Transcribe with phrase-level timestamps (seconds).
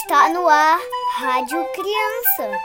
[0.00, 0.78] Está no ar
[1.16, 2.60] Rádio Criança.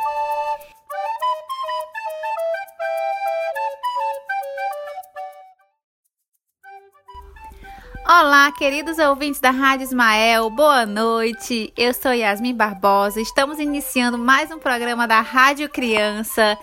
[8.08, 11.74] Olá, queridos ouvintes da Rádio Ismael, boa noite.
[11.76, 13.20] Eu sou Yasmin Barbosa.
[13.20, 16.56] Estamos iniciando mais um programa da Rádio Criança.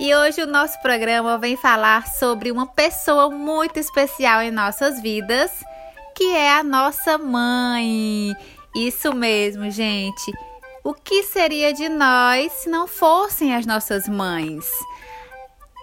[0.00, 5.52] E hoje o nosso programa vem falar sobre uma pessoa muito especial em nossas vidas,
[6.16, 8.34] que é a nossa mãe.
[8.74, 10.32] Isso mesmo, gente.
[10.82, 14.66] O que seria de nós se não fossem as nossas mães?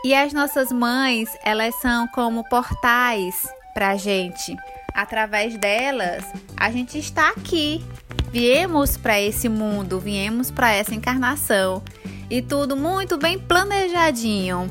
[0.03, 4.55] E as nossas mães, elas são como portais para a gente.
[4.93, 6.25] Através delas,
[6.57, 7.83] a gente está aqui.
[8.31, 11.81] Viemos para esse mundo, viemos para essa encarnação.
[12.29, 14.69] E tudo muito bem planejadinho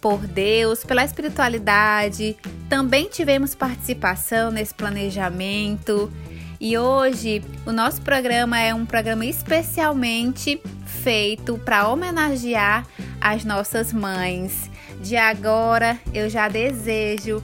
[0.00, 2.36] por Deus, pela espiritualidade.
[2.68, 6.12] Também tivemos participação nesse planejamento.
[6.60, 12.86] E hoje o nosso programa é um programa especialmente feito para homenagear
[13.20, 14.70] as nossas mães.
[15.00, 17.42] De agora eu já desejo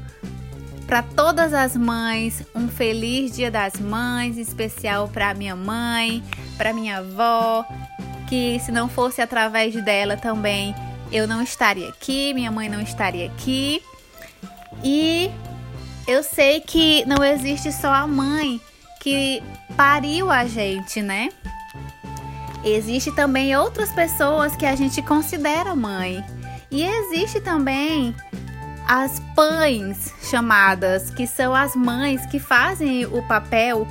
[0.87, 6.23] para todas as mães um feliz Dia das Mães, especial para minha mãe,
[6.57, 7.65] para minha avó,
[8.29, 10.75] que se não fosse através dela também
[11.11, 13.83] eu não estaria aqui, minha mãe não estaria aqui.
[14.83, 15.31] E
[16.07, 18.61] eu sei que não existe só a mãe
[19.03, 19.43] que
[19.77, 21.29] pariu a gente, né?
[22.65, 26.25] Existe também outras pessoas que a gente considera mãe.
[26.71, 28.15] E existe também
[28.87, 33.89] as pães chamadas, que são as mães que fazem o papel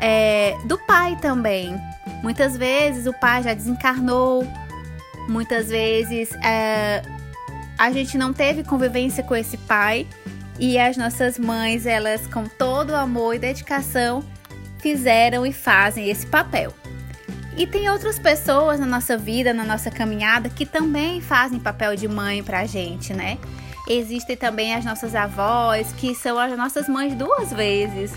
[0.00, 1.78] é, do pai também.
[2.22, 4.46] Muitas vezes o pai já desencarnou,
[5.28, 7.02] muitas vezes é,
[7.78, 10.06] a gente não teve convivência com esse pai
[10.58, 14.24] e as nossas mães, elas com todo o amor e dedicação,
[14.86, 16.72] fizeram e fazem esse papel.
[17.56, 22.06] E tem outras pessoas na nossa vida, na nossa caminhada, que também fazem papel de
[22.06, 23.36] mãe pra gente, né?
[23.88, 28.12] Existem também as nossas avós, que são as nossas mães duas vezes,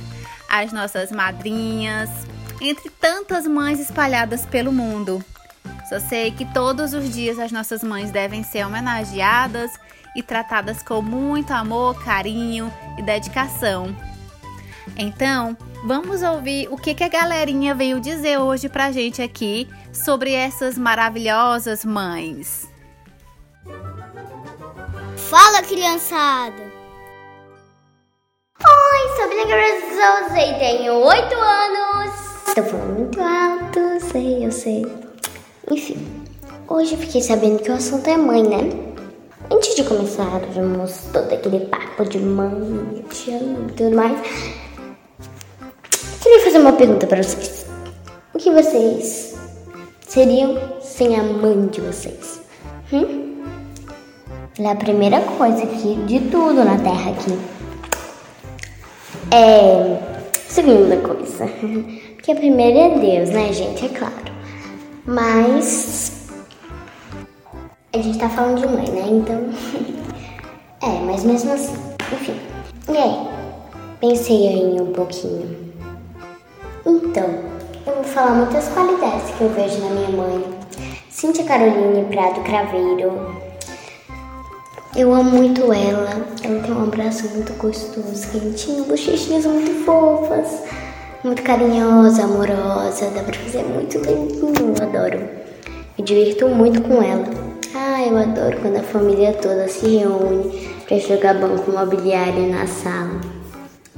[0.47, 2.07] as nossas madrinhas,
[2.61, 5.25] entre tantas mães espalhadas pelo mundo.
[5.89, 9.71] Só sei que todos os dias as nossas mães devem ser homenageadas
[10.15, 13.95] e tratadas com muito amor, carinho e dedicação.
[14.97, 15.55] Então,
[15.85, 20.77] vamos ouvir o que, que a galerinha veio dizer hoje pra gente aqui sobre essas
[20.77, 22.67] maravilhosas mães.
[25.15, 26.69] Fala, criançada!
[28.61, 32.29] Oi, sou Bruna Souza e tenho 8 anos.
[32.47, 34.85] Estou falando muito alto, sei, eu sei.
[35.71, 36.25] Enfim,
[36.67, 38.89] hoje fiquei sabendo que o assunto é mãe, né?
[39.51, 44.19] Antes de começarmos todo aquele papo de mãe, te amo e tudo mais,
[46.49, 47.67] fazer uma pergunta para vocês.
[48.33, 49.35] O que vocês
[50.01, 52.41] seriam sem a mãe de vocês?
[52.91, 53.43] Hum?
[54.57, 57.37] Ela é a primeira coisa aqui de tudo na Terra aqui.
[59.31, 59.99] É.
[60.47, 61.45] Segunda coisa.
[62.17, 63.85] Porque a primeira é Deus, né, gente?
[63.85, 64.15] É claro.
[65.05, 66.27] Mas.
[67.93, 69.07] A gente tá falando de mãe, né?
[69.07, 69.49] Então.
[70.81, 71.75] é, mas mesmo assim.
[72.11, 72.39] Enfim.
[72.91, 73.27] E aí?
[73.99, 75.68] Pensei aí um pouquinho.
[76.85, 77.29] Então,
[77.85, 80.43] eu vou falar muitas qualidades que eu vejo na minha mãe.
[81.09, 83.35] Cíntia Caroline Prado Craveiro.
[84.95, 86.09] Eu amo muito ela.
[86.43, 90.63] Ela tem um abraço muito gostoso, quentinho, bochechinhas muito fofas,
[91.23, 93.09] muito carinhosa, amorosa.
[93.11, 94.81] Dá pra fazer muito bem-vindo.
[94.81, 95.19] Eu adoro.
[95.97, 97.25] Me divirto muito com ela.
[97.75, 103.19] Ah, eu adoro quando a família toda se reúne pra jogar banco mobiliário na sala.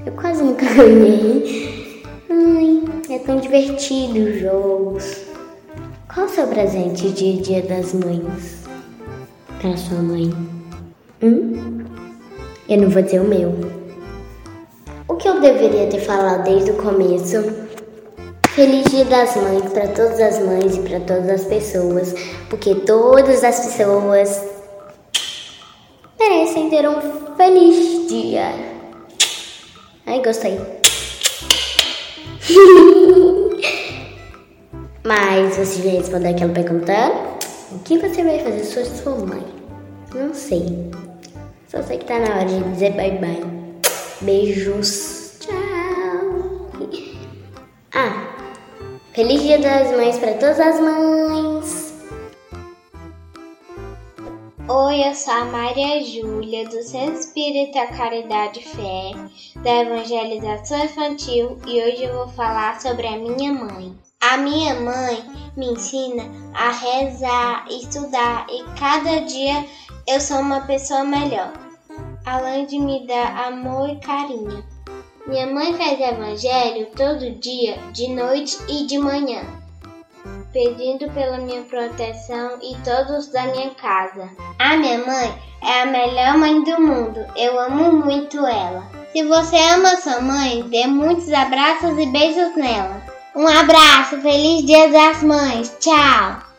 [0.05, 2.03] Eu quase nunca ganhei.
[2.29, 2.70] Ai,
[3.13, 5.17] é tão divertido os jogos.
[6.13, 8.63] Qual o seu presente de Dia das Mães?
[9.59, 10.31] Pra sua mãe?
[11.21, 11.85] Hum?
[12.69, 13.53] Eu não vou dizer o meu.
[15.07, 17.43] O que eu deveria ter falado desde o começo?
[18.49, 22.13] Feliz Dia das Mães para todas as mães e para todas as pessoas,
[22.49, 24.41] porque todas as pessoas
[26.17, 28.53] merecem ter um feliz dia.
[30.05, 30.80] Ai, gostei.
[35.03, 36.93] Mas você já respondeu aquela pergunta?
[37.71, 39.43] O que você vai fazer com sua mãe?
[40.13, 40.91] Não sei.
[41.67, 43.43] Só sei que tá na hora de dizer bye bye.
[44.21, 45.37] Beijos.
[45.39, 46.69] Tchau.
[47.93, 48.25] Ah,
[49.13, 51.40] feliz Dia das Mães para todas as mães.
[54.73, 59.11] Oi, eu sou a Maria Júlia, do Centro Espírita Caridade Fé,
[59.61, 63.93] da Evangelização Infantil, e hoje eu vou falar sobre a minha mãe.
[64.21, 65.25] A minha mãe
[65.57, 66.23] me ensina
[66.53, 69.65] a rezar, estudar e cada dia
[70.07, 71.51] eu sou uma pessoa melhor,
[72.25, 74.63] além de me dar amor e carinho.
[75.27, 79.43] Minha mãe faz evangelho todo dia, de noite e de manhã,
[80.51, 84.29] pedindo pela minha proteção e todos da minha casa.
[84.59, 85.33] A minha mãe
[85.63, 88.87] é a melhor mãe do mundo, eu amo muito ela.
[89.11, 93.01] Se você ama sua mãe, dê muitos abraços e beijos nela.
[93.35, 96.50] Um abraço, feliz Dia das Mães, tchau!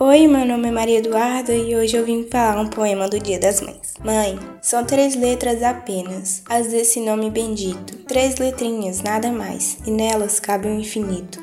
[0.00, 3.36] Oi, meu nome é Maria Eduarda e hoje eu vim falar um poema do Dia
[3.36, 3.94] das Mães.
[4.04, 7.96] Mãe, são três letras apenas, as desse nome bendito.
[8.04, 11.42] Três letrinhas, nada mais, e nelas cabe o um infinito.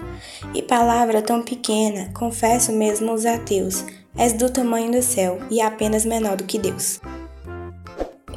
[0.53, 3.83] E palavra tão pequena, confesso mesmo os ateus,
[4.15, 7.01] és do tamanho do céu e apenas menor do que Deus.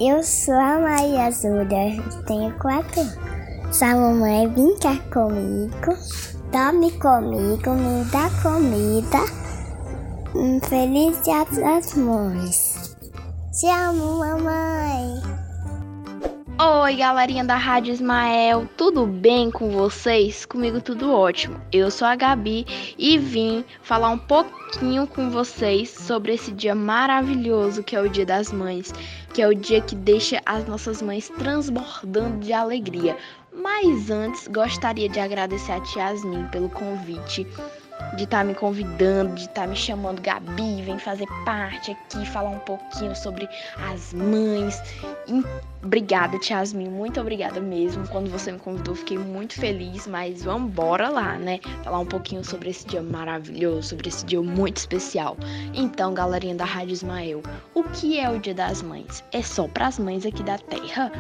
[0.01, 3.17] Eu sou a Maria Azulha, tenho quatro anos.
[3.71, 5.97] Sua mamãe brincar comigo,
[6.51, 9.48] dorme comigo, me dá comida.
[10.41, 12.97] Um feliz Dia das Mães.
[13.59, 15.21] Te amo, mamãe.
[16.85, 20.47] Oi, galerinha da Rádio Ismael, tudo bem com vocês?
[20.47, 21.61] Comigo tudo ótimo.
[21.73, 22.65] Eu sou a Gabi
[22.97, 28.25] e vim falar um pouquinho com vocês sobre esse dia maravilhoso que é o Dia
[28.25, 28.95] das Mães,
[29.35, 33.17] que é o dia que deixa as nossas mães transbordando de alegria.
[33.53, 37.45] Mas antes, gostaria de agradecer a Tia Yasmin pelo convite
[38.17, 42.27] de estar tá me convidando, de estar tá me chamando, Gabi, vem fazer parte aqui,
[42.27, 43.49] falar um pouquinho sobre
[43.91, 44.81] as mães.
[45.83, 48.07] Obrigada, Tiasmin, muito obrigada mesmo.
[48.09, 51.61] Quando você me convidou, fiquei muito feliz, mas vamos embora lá, né?
[51.85, 55.37] Falar um pouquinho sobre esse dia maravilhoso, sobre esse dia muito especial.
[55.75, 57.43] Então, galerinha da Rádio Ismael,
[57.75, 59.25] o que é o Dia das Mães?
[59.33, 61.13] É só para as mães aqui da Terra?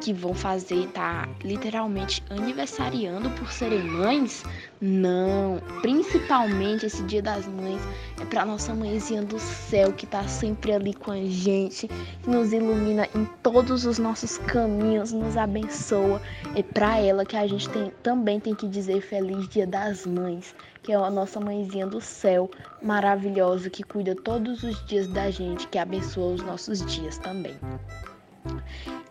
[0.00, 4.42] Que vão fazer tá literalmente aniversariando por serem mães?
[4.80, 7.80] Não, principalmente esse Dia das Mães
[8.18, 11.86] é para nossa mãezinha do céu que tá sempre ali com a gente,
[12.22, 16.22] que nos ilumina em todos os nossos caminhos, nos abençoa.
[16.54, 20.54] É para ela que a gente tem, também tem que dizer feliz Dia das Mães,
[20.82, 22.50] que é a nossa mãezinha do céu,
[22.82, 27.54] maravilhosa que cuida todos os dias da gente, que abençoa os nossos dias também.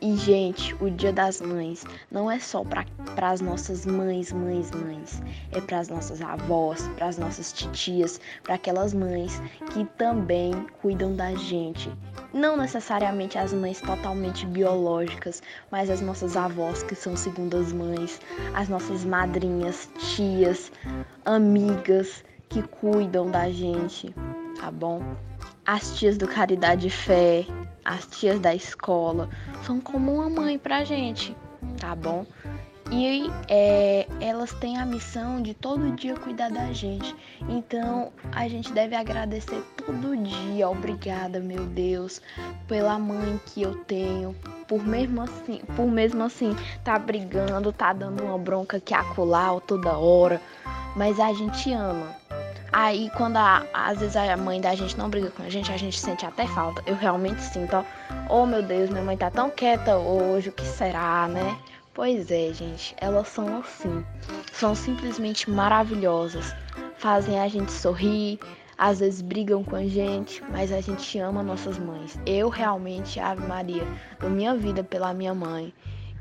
[0.01, 5.21] E, gente, o Dia das Mães não é só para as nossas mães, mães, mães.
[5.51, 9.41] É para as nossas avós, para as nossas titias, para aquelas mães
[9.73, 11.91] que também cuidam da gente.
[12.33, 18.21] Não necessariamente as mães totalmente biológicas, mas as nossas avós que são segundas mães,
[18.53, 20.71] as nossas madrinhas, tias,
[21.25, 24.13] amigas que cuidam da gente,
[24.59, 25.03] tá bom?
[25.65, 27.45] As tias do Caridade e Fé,
[27.83, 29.29] as tias da escola,
[29.63, 31.35] são como uma mãe pra gente,
[31.79, 32.25] tá bom?
[32.91, 37.15] E é, elas têm a missão de todo dia cuidar da gente.
[37.47, 40.67] Então a gente deve agradecer todo dia.
[40.67, 42.19] Obrigada, meu Deus,
[42.67, 44.35] pela mãe que eu tenho.
[44.67, 49.95] Por mesmo assim, por mesmo assim, tá brigando, tá dando uma bronca que acolá toda
[49.95, 50.41] hora.
[50.95, 52.15] Mas a gente ama.
[52.71, 55.77] Aí, quando a, às vezes a mãe da gente não briga com a gente, a
[55.77, 56.83] gente sente até falta.
[56.85, 57.83] Eu realmente sinto, ó.
[58.29, 61.57] Oh, meu Deus, minha mãe tá tão quieta hoje, o que será, né?
[61.93, 64.05] Pois é, gente, elas são assim.
[64.53, 66.55] São simplesmente maravilhosas.
[66.97, 68.39] Fazem a gente sorrir,
[68.77, 72.17] às vezes brigam com a gente, mas a gente ama nossas mães.
[72.25, 73.85] Eu realmente, Ave Maria,
[74.19, 75.73] dou minha vida pela minha mãe.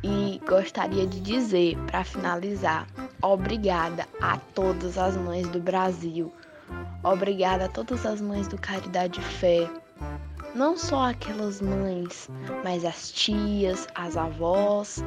[0.02, 2.86] E gostaria de dizer, para finalizar,
[3.20, 6.32] obrigada a todas as mães do Brasil.
[7.02, 9.70] Obrigada a todas as mães do Caridade e Fé.
[10.54, 12.28] Não só aquelas mães,
[12.64, 15.02] mas as tias, as avós,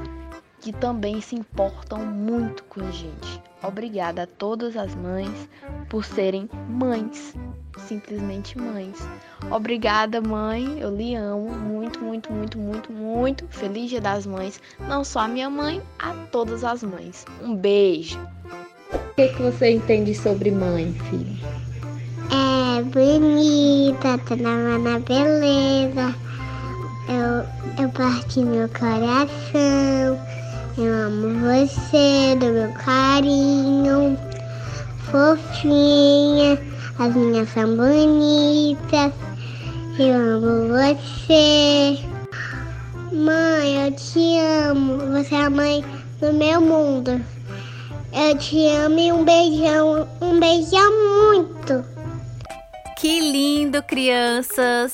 [0.59, 3.41] que também se importam muito com a gente.
[3.63, 5.49] Obrigada a todas as mães
[5.89, 7.33] por serem mães
[7.79, 8.97] simplesmente mães.
[9.49, 10.79] Obrigada, mãe.
[10.79, 13.47] Eu lhe amo muito, muito, muito, muito, muito.
[13.49, 14.61] Feliz Dia das Mães.
[14.79, 17.25] Não só a minha mãe, a todas as mães.
[17.41, 18.19] Um beijo.
[18.93, 21.37] O que, que você entende sobre mãe, filho?
[22.31, 26.15] É bonita, tá na beleza.
[27.09, 30.19] Eu, eu parti meu coração.
[30.77, 34.17] Eu amo você, do meu carinho.
[35.11, 36.71] Fofinha
[37.01, 39.11] as minhas são bonitas.
[39.97, 41.97] Eu amo você.
[43.11, 44.97] Mãe, eu te amo.
[45.11, 45.83] Você é a mãe
[46.19, 47.19] do meu mundo.
[48.13, 50.07] Eu te amo e um beijão.
[50.21, 51.85] Um beijão muito.
[52.99, 54.93] Que lindo, crianças!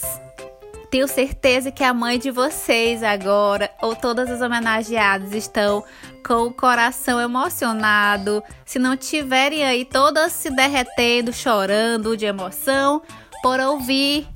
[0.91, 5.83] Tenho certeza que a mãe de vocês agora, ou todas as homenageadas, estão
[6.25, 8.43] com o coração emocionado.
[8.63, 13.01] Se não tiverem aí todas se derretendo, chorando de emoção,
[13.41, 14.27] por ouvir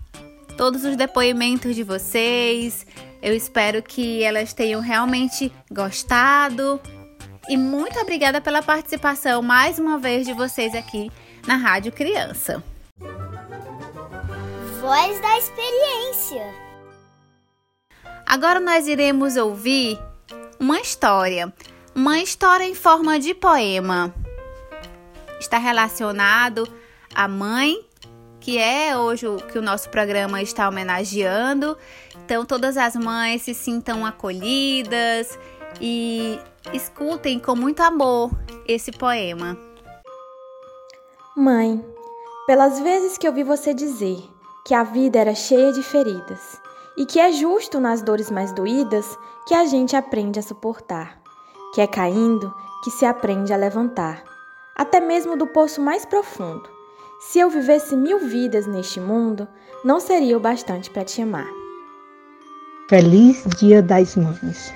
[0.57, 2.85] todos os depoimentos de vocês.
[3.21, 6.81] Eu espero que elas tenham realmente gostado.
[7.50, 11.12] E muito obrigada pela participação mais uma vez de vocês aqui
[11.48, 12.63] na Rádio Criança.
[14.79, 16.43] Voz da experiência.
[18.25, 20.00] Agora nós iremos ouvir
[20.60, 21.51] uma história,
[21.95, 24.13] uma história em forma de poema.
[25.39, 26.67] Está relacionado
[27.13, 27.83] à mãe,
[28.39, 31.75] que é hoje o que o nosso programa está homenageando.
[32.24, 35.38] Então todas as mães se sintam acolhidas
[35.79, 36.39] e
[36.73, 38.31] escutem com muito amor
[38.67, 39.57] esse poema.
[41.35, 41.83] Mãe,
[42.45, 44.21] pelas vezes que eu vi você dizer
[44.65, 46.59] que a vida era cheia de feridas
[46.97, 51.21] e que é justo nas dores mais doídas que a gente aprende a suportar,
[51.73, 54.23] que é caindo que se aprende a levantar,
[54.75, 56.69] até mesmo do poço mais profundo.
[57.19, 59.47] Se eu vivesse mil vidas neste mundo,
[59.85, 61.47] não seria o bastante para te amar.
[62.89, 64.73] Feliz Dia das Mães.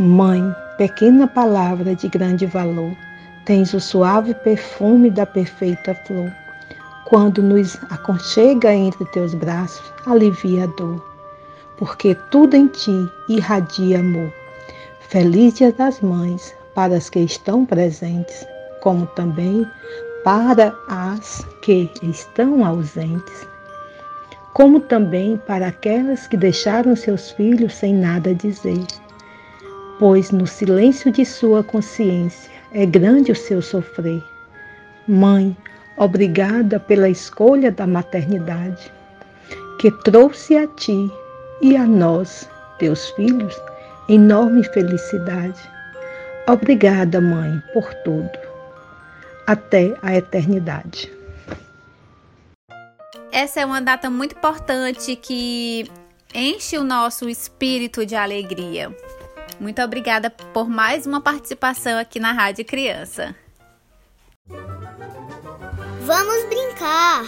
[0.00, 2.96] Mãe, pequena palavra de grande valor,
[3.44, 6.32] tens o suave perfume da perfeita flor
[7.08, 11.04] quando nos aconchega entre teus braços, alivia a dor,
[11.76, 12.92] porque tudo em ti
[13.28, 14.32] irradia amor.
[15.00, 18.46] Feliz Dia das Mães para as que estão presentes,
[18.82, 19.66] como também
[20.22, 23.48] para as que estão ausentes,
[24.52, 28.84] como também para aquelas que deixaram seus filhos sem nada dizer,
[29.98, 34.22] pois no silêncio de sua consciência é grande o seu sofrer.
[35.06, 35.56] Mãe,
[35.98, 38.92] Obrigada pela escolha da maternidade,
[39.80, 41.10] que trouxe a ti
[41.60, 43.60] e a nós, teus filhos,
[44.08, 45.60] enorme felicidade.
[46.46, 48.30] Obrigada, Mãe, por tudo.
[49.44, 51.12] Até a eternidade.
[53.32, 55.90] Essa é uma data muito importante que
[56.32, 58.94] enche o nosso espírito de alegria.
[59.60, 63.34] Muito obrigada por mais uma participação aqui na Rádio Criança.
[66.02, 67.24] Vamos brincar!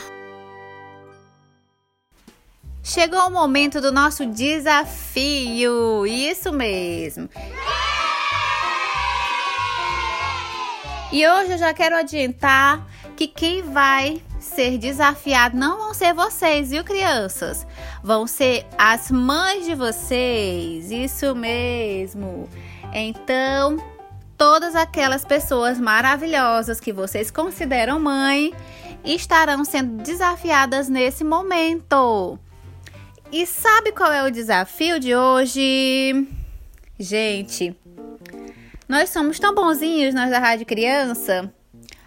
[2.83, 6.07] Chegou o momento do nosso desafio!
[6.07, 7.29] Isso mesmo!
[11.13, 16.71] E hoje eu já quero adiantar que quem vai ser desafiado não vão ser vocês,
[16.71, 17.67] viu, crianças?
[18.03, 20.91] Vão ser as mães de vocês.
[20.91, 22.49] Isso mesmo.
[22.93, 23.77] Então,
[24.37, 28.55] todas aquelas pessoas maravilhosas que vocês consideram mãe
[29.05, 32.39] estarão sendo desafiadas nesse momento.
[33.33, 36.27] E sabe qual é o desafio de hoje?
[36.99, 37.77] Gente,
[38.89, 41.53] nós somos tão bonzinhos, nós da Rádio Criança.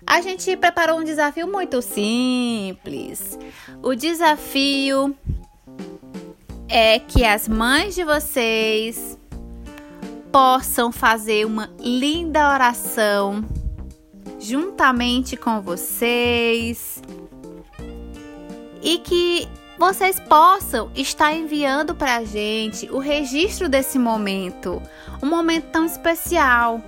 [0.06, 3.40] A gente preparou um desafio muito simples.
[3.82, 5.16] O desafio
[6.68, 9.18] é que as mães de vocês
[10.32, 13.44] possam fazer uma linda oração
[14.40, 17.02] juntamente com vocês
[18.82, 24.82] e que vocês possam estar enviando para a gente o registro desse momento,
[25.22, 26.82] um momento tão especial,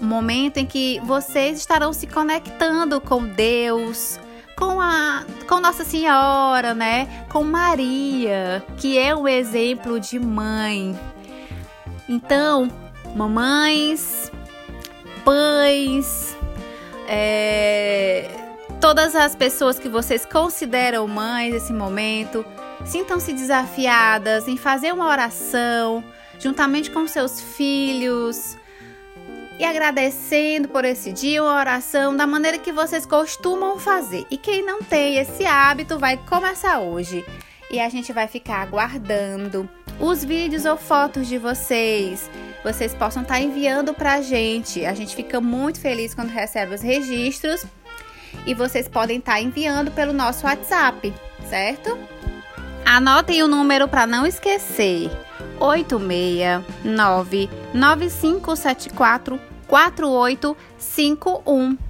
[0.00, 4.18] um momento em que vocês estarão se conectando com Deus,
[4.60, 7.26] com a com Nossa Senhora, né?
[7.32, 10.96] Com Maria, que é um exemplo de mãe.
[12.06, 12.70] Então,
[13.16, 14.30] mamães,
[15.24, 16.36] pães,
[17.08, 18.30] é,
[18.80, 22.44] todas as pessoas que vocês consideram mães nesse momento,
[22.84, 26.04] sintam-se desafiadas em fazer uma oração
[26.38, 28.56] juntamente com seus filhos
[29.60, 34.26] e agradecendo por esse dia, uma oração da maneira que vocês costumam fazer.
[34.30, 37.22] E quem não tem esse hábito vai começar hoje.
[37.70, 39.68] E a gente vai ficar aguardando
[40.00, 42.28] os vídeos ou fotos de vocês
[42.62, 44.84] vocês possam estar tá enviando para a gente.
[44.84, 47.64] A gente fica muito feliz quando recebe os registros
[48.46, 51.12] e vocês podem estar tá enviando pelo nosso WhatsApp,
[51.48, 51.98] certo?
[52.84, 55.10] Anotem o número para não esquecer:
[55.58, 61.89] 869 9574 4851.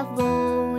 [0.00, 0.71] Nunca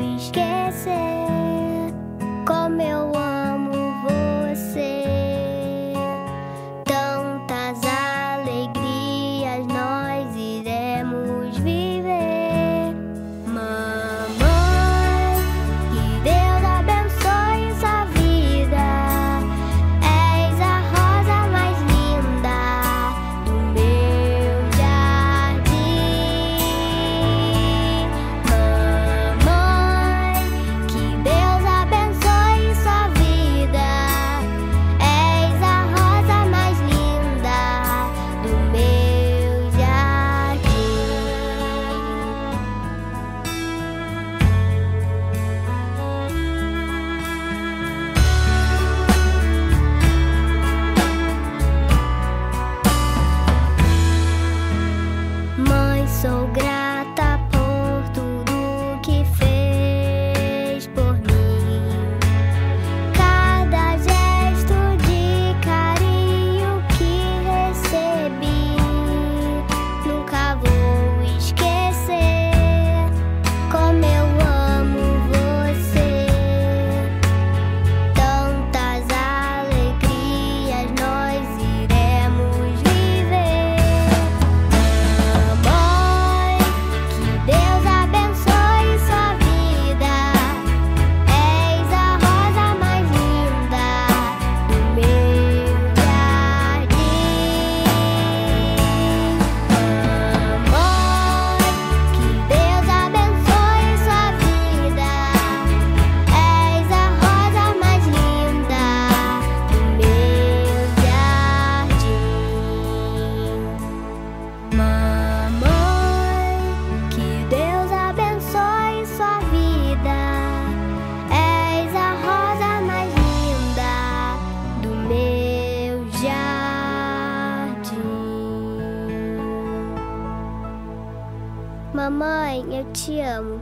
[132.13, 133.59] Mamãe, eu te amo.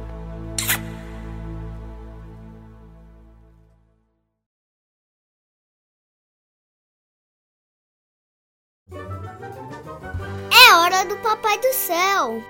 [10.52, 12.44] É hora do Papai do Céu.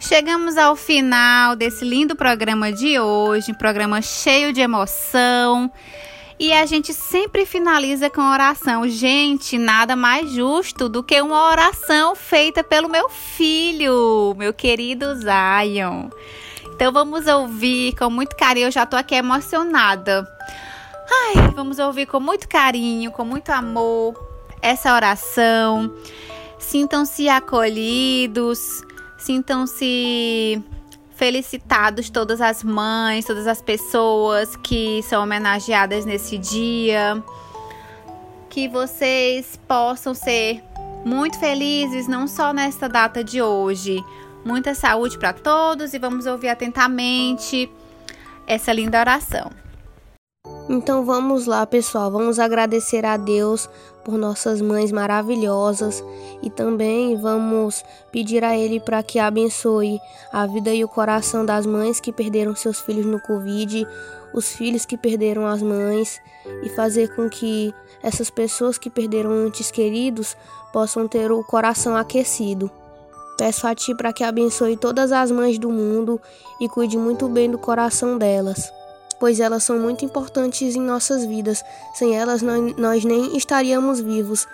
[0.00, 5.70] Chegamos ao final desse lindo programa de hoje, um programa cheio de emoção.
[6.38, 8.86] E a gente sempre finaliza com oração.
[8.88, 16.10] Gente, nada mais justo do que uma oração feita pelo meu filho, meu querido Zion.
[16.74, 18.66] Então vamos ouvir com muito carinho.
[18.66, 20.28] Eu já tô aqui emocionada.
[21.10, 24.14] Ai, vamos ouvir com muito carinho, com muito amor
[24.60, 25.90] essa oração.
[26.58, 28.82] Sintam-se acolhidos,
[29.16, 30.62] sintam-se
[31.16, 37.22] felicitados todas as mães, todas as pessoas que são homenageadas nesse dia.
[38.48, 40.62] Que vocês possam ser
[41.04, 44.04] muito felizes, não só nesta data de hoje.
[44.44, 47.68] Muita saúde para todos e vamos ouvir atentamente
[48.46, 49.65] essa linda oração.
[50.68, 52.10] Então vamos lá, pessoal.
[52.10, 53.70] Vamos agradecer a Deus
[54.04, 56.02] por nossas mães maravilhosas
[56.42, 60.00] e também vamos pedir a Ele para que abençoe
[60.32, 63.86] a vida e o coração das mães que perderam seus filhos no Covid,
[64.34, 66.20] os filhos que perderam as mães
[66.64, 70.36] e fazer com que essas pessoas que perderam entes queridos
[70.72, 72.68] possam ter o coração aquecido.
[73.38, 76.20] Peço a Ti para que abençoe todas as mães do mundo
[76.60, 78.68] e cuide muito bem do coração delas
[79.18, 81.64] pois elas são muito importantes em nossas vidas.
[81.94, 84.46] Sem elas, nós nem estaríamos vivos.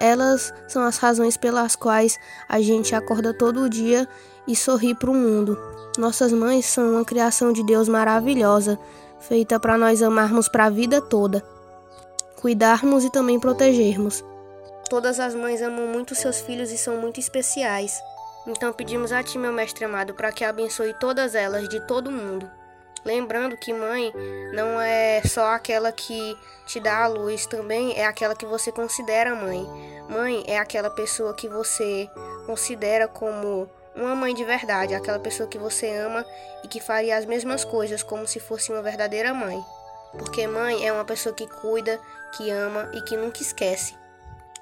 [0.00, 4.08] Elas são as razões pelas quais a gente acorda todo dia
[4.46, 5.58] e sorri para o mundo.
[5.98, 8.78] Nossas mães são uma criação de Deus maravilhosa,
[9.20, 11.44] feita para nós amarmos para a vida toda,
[12.40, 14.24] cuidarmos e também protegermos.
[14.88, 18.00] Todas as mães amam muito seus filhos e são muito especiais.
[18.46, 22.57] Então pedimos a Ti, meu Mestre amado, para que abençoe todas elas de todo mundo.
[23.04, 24.12] Lembrando que mãe
[24.52, 29.34] não é só aquela que te dá a luz, também é aquela que você considera
[29.34, 29.66] mãe.
[30.08, 32.08] Mãe é aquela pessoa que você
[32.46, 36.24] considera como uma mãe de verdade, aquela pessoa que você ama
[36.64, 39.62] e que faria as mesmas coisas como se fosse uma verdadeira mãe.
[40.12, 42.00] Porque mãe é uma pessoa que cuida,
[42.36, 43.94] que ama e que nunca esquece.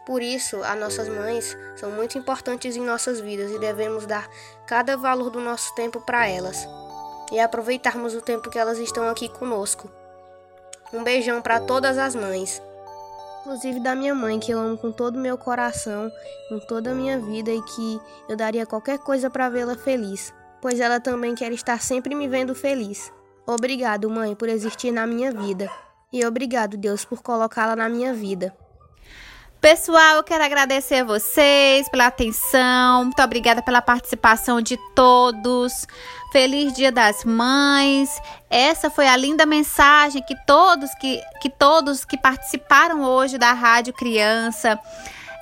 [0.05, 4.29] Por isso, as nossas mães são muito importantes em nossas vidas e devemos dar
[4.67, 6.67] cada valor do nosso tempo para elas
[7.33, 9.91] e aproveitarmos o tempo que elas estão aqui conosco.
[10.93, 12.63] Um beijão para todas as mães,
[13.41, 16.11] inclusive da minha mãe, que eu amo com todo o meu coração,
[16.49, 20.81] com toda a minha vida e que eu daria qualquer coisa para vê-la feliz, pois
[20.81, 23.13] ela também quer estar sempre me vendo feliz.
[23.47, 25.71] Obrigado, mãe, por existir na minha vida.
[26.13, 28.53] E obrigado, Deus, por colocá-la na minha vida.
[29.61, 33.05] Pessoal, eu quero agradecer a vocês pela atenção.
[33.05, 35.87] Muito obrigada pela participação de todos.
[36.31, 38.11] Feliz Dia das Mães.
[38.51, 43.95] Essa foi a linda mensagem que todos que, que todos que participaram hoje da Rádio
[43.95, 44.79] Criança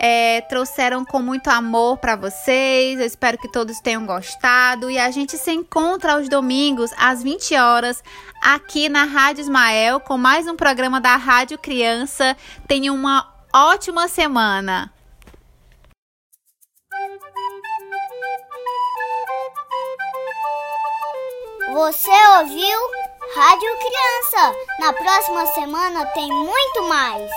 [0.01, 3.01] é, trouxeram com muito amor para vocês.
[3.01, 7.57] Eu espero que todos tenham gostado e a gente se encontra aos domingos às 20
[7.57, 8.03] horas
[8.41, 12.37] aqui na Rádio Ismael com mais um programa da Rádio Criança.
[12.69, 14.93] Tenham uma ótima semana!
[21.73, 22.79] Você ouviu
[23.37, 24.55] Rádio Criança?
[24.81, 27.31] Na próxima semana tem muito mais!